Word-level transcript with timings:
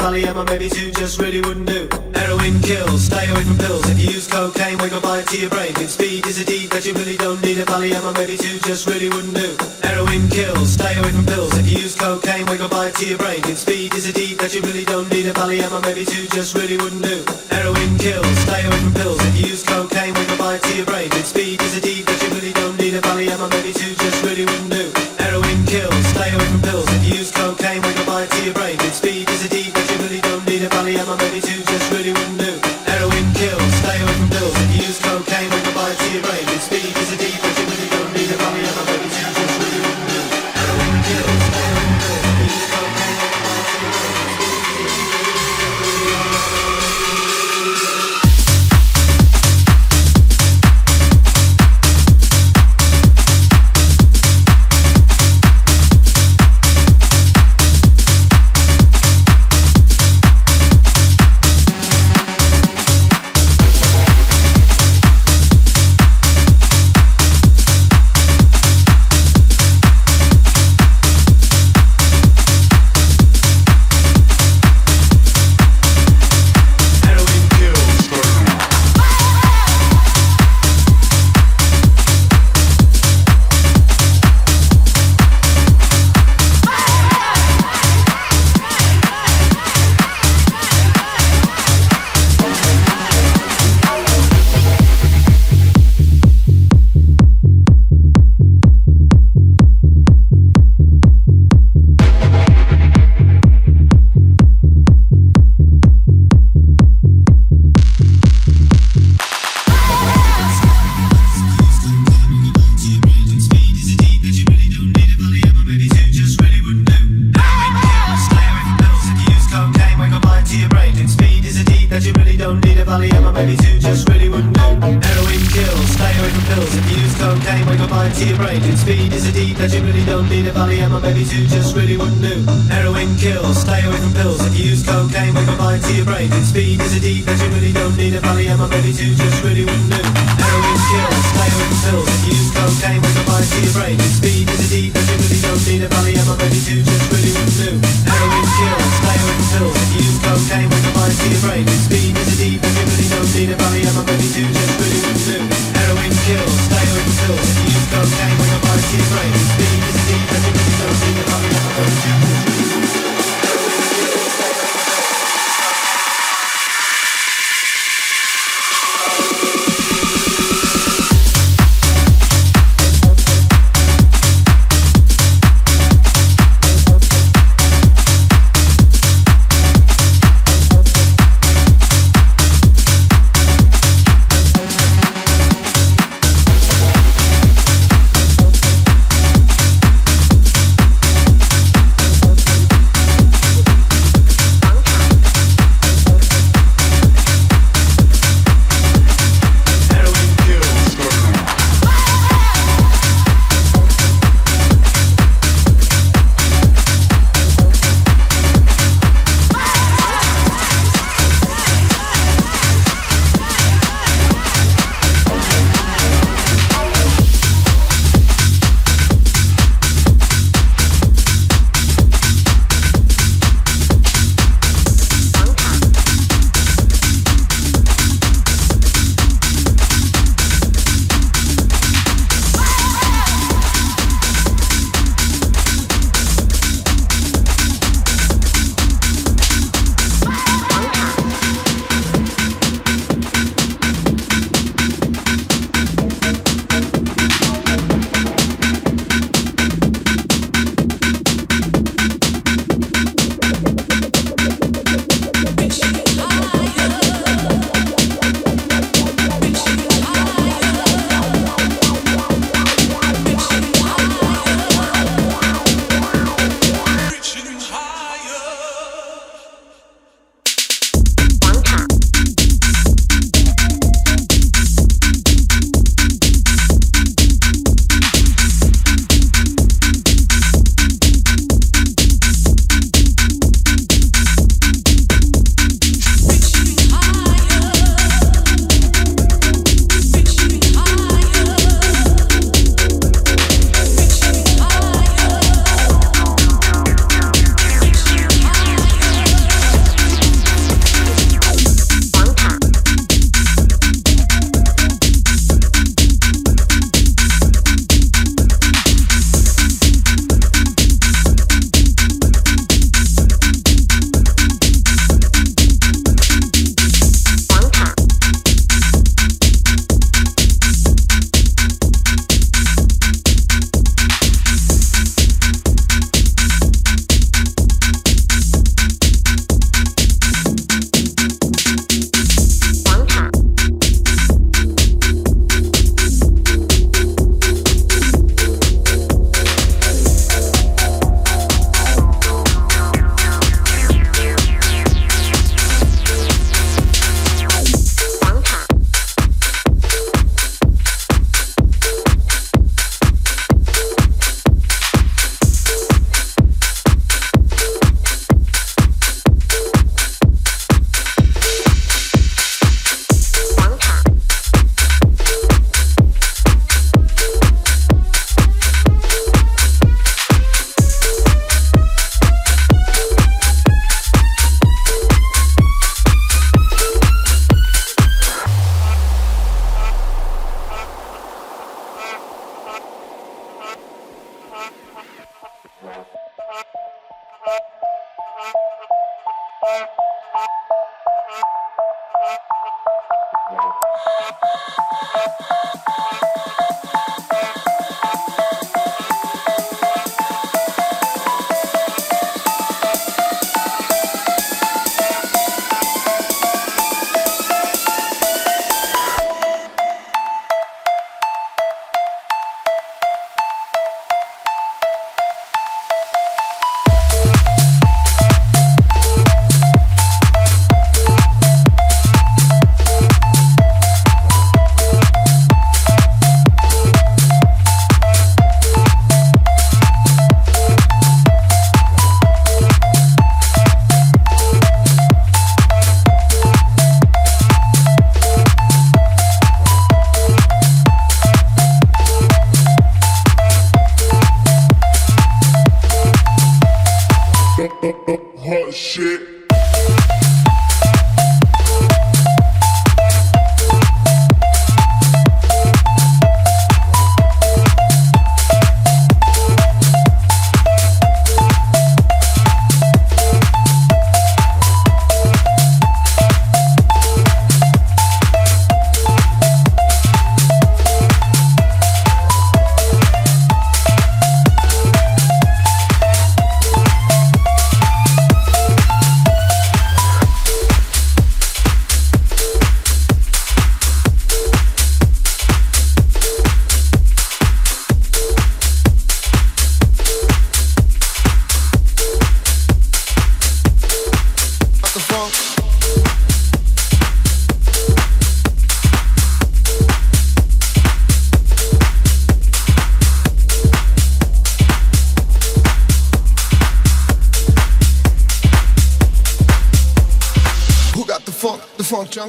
pally 0.00 0.24
and 0.24 0.34
my 0.34 0.44
maybe 0.44 0.68
two 0.70 0.90
just 0.92 1.20
really 1.20 1.40
wouldn't 1.42 1.68
do. 1.68 1.86
Heroin 2.16 2.58
kills, 2.60 3.04
stay 3.04 3.28
away 3.28 3.44
from 3.44 3.58
pills. 3.58 3.84
If 3.90 4.00
you 4.00 4.08
use 4.16 4.26
cocaine, 4.26 4.78
wake 4.78 4.92
up 4.92 5.02
by 5.02 5.20
it 5.20 5.28
to 5.28 5.36
your 5.36 5.50
brain. 5.50 5.76
If 5.76 5.90
speed 5.90 6.26
is 6.26 6.40
a 6.40 6.44
deed 6.44 6.70
that 6.70 6.86
you 6.86 6.94
really 6.94 7.18
don't 7.18 7.40
need, 7.42 7.58
a 7.58 7.66
pally 7.66 7.92
and 7.92 8.02
my 8.02 8.12
maybe 8.16 8.36
two 8.38 8.58
just 8.64 8.88
really 8.88 9.10
wouldn't 9.10 9.36
do. 9.36 9.50
Heroin 9.84 10.24
kills, 10.30 10.72
stay 10.72 10.96
away 10.96 11.12
from 11.12 11.26
pills. 11.26 11.52
If 11.58 11.70
you 11.70 11.78
use 11.84 11.94
cocaine, 11.94 12.46
wake 12.46 12.60
up 12.60 12.70
by 12.70 12.88
it 12.88 12.94
to 12.96 13.06
your 13.06 13.18
brain. 13.18 13.44
If 13.44 13.58
speed 13.58 13.92
is 13.94 14.08
a 14.08 14.12
deed 14.12 14.38
that 14.40 14.54
you 14.54 14.62
really 14.62 14.86
don't 14.86 15.10
need, 15.12 15.26
a 15.26 15.34
pally 15.34 15.60
and 15.60 15.70
my 15.70 15.80
just 16.32 16.56
really 16.56 16.78
wouldn't 16.78 17.04
do. 17.04 17.20
Heroin 17.52 17.98
kills, 17.98 18.36
stay 18.48 18.64
away 18.64 18.80
from 18.80 18.94
pills. 18.94 19.20
If 19.20 19.36
you 19.36 19.46
use 19.52 19.62
cocaine, 19.62 20.14
wake 20.14 20.30
up 20.30 20.38
by 20.38 20.54
it 20.56 20.62
to 20.62 20.76
your 20.76 20.86
brain. 20.86 21.10
If 21.12 21.26
speed 21.26 21.60
is 21.60 21.76
a 21.76 21.80
deed 21.80 22.06
that 22.06 22.18
you 22.22 22.28
really 22.32 22.52
don't 22.56 22.78
need, 22.80 22.94
a 22.94 23.02
pally 23.02 23.28
and 23.28 23.38
my 23.38 23.48
maybe 23.52 23.72
two 23.76 23.89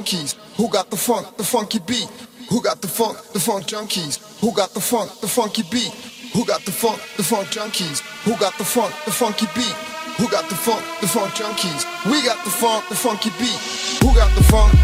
junkies? 0.02 0.34
Who 0.56 0.68
got 0.68 0.90
the 0.90 0.96
funk, 0.96 1.36
the 1.36 1.44
funky 1.44 1.78
beat? 1.78 2.08
Who 2.48 2.62
got 2.62 2.82
the 2.82 2.88
funk, 2.88 3.18
the 3.32 3.40
funk 3.40 3.66
junkies? 3.66 4.18
Who 4.40 4.52
got 4.52 4.74
the 4.74 4.80
funk, 4.80 5.10
the 5.20 5.28
funky 5.28 5.62
beat? 5.70 5.92
Who 6.34 6.44
got 6.44 6.64
the 6.64 6.72
funk, 6.72 7.00
the 7.16 7.22
funk 7.22 7.48
junkies? 7.48 8.00
Who 8.24 8.36
got 8.36 8.56
the 8.58 8.64
funk, 8.64 8.94
the 9.04 9.12
funky 9.12 9.46
beat? 9.54 9.76
Who 10.18 10.28
got 10.28 10.48
the 10.48 10.56
funk, 10.56 10.82
the 11.00 11.08
funk 11.08 11.32
junkies? 11.34 11.84
We 12.10 12.22
got 12.22 12.42
the 12.44 12.50
funk, 12.50 12.88
the 12.88 12.94
funky 12.94 13.30
beat. 13.38 13.58
Who 14.02 14.14
got 14.14 14.34
the 14.36 14.42
funk? 14.44 14.81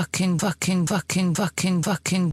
Fucking, 0.00 0.38
fucking, 0.38 0.86
fucking, 0.86 1.34
fucking, 1.34 1.82
fucking. 1.82 2.29